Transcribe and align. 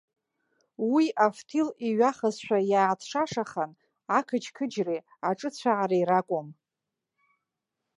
Уи 0.93 1.05
афҭил 1.25 1.69
иҩахазшәа 1.87 2.59
иааҭшашахан, 2.71 3.71
ақыџьқыџьреи, 4.17 5.01
аҿыцәаареи 5.29 6.05
ракәым. 6.09 6.47